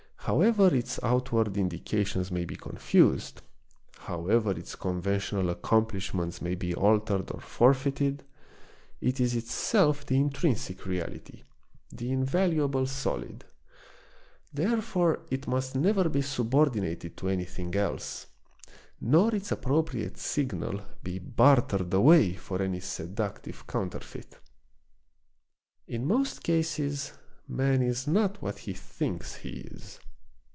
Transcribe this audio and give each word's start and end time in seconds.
However 0.25 0.73
its 0.75 0.99
outward 1.01 1.57
indications 1.57 2.29
may 2.31 2.45
be 2.45 2.55
confused, 2.55 3.41
how 4.01 4.27
ever 4.27 4.51
its 4.51 4.75
conventional 4.75 5.49
accompaniments 5.49 6.43
may 6.43 6.53
be 6.53 6.75
altered 6.75 7.31
or 7.31 7.39
forfeited, 7.41 8.23
it 9.01 9.19
is 9.19 9.35
itself 9.35 10.05
the 10.05 10.15
intrinsic 10.17 10.85
reality, 10.85 11.41
the 11.89 12.09
invalu 12.11 12.65
able 12.65 12.85
solid. 12.85 13.43
Therefore 14.53 15.21
it 15.31 15.47
must 15.47 15.75
never 15.75 16.07
be 16.07 16.21
subordinated 16.21 17.17
to 17.17 17.27
anything 17.27 17.73
else, 17.73 18.27
nor 19.01 19.33
its 19.33 19.51
appropriate 19.51 20.17
signal 20.19 20.81
be 21.01 21.17
bartered 21.17 21.91
away 21.95 22.35
for 22.35 22.61
any 22.61 22.79
seductive 22.79 23.65
counterfeit. 23.65 24.37
In 25.87 26.05
most 26.05 26.43
cases 26.43 27.13
man 27.47 27.81
is 27.81 28.05
not 28.05 28.39
what 28.39 28.59
he 28.59 28.73
thinks 28.73 29.37
he 29.37 29.49
is. 29.61 29.99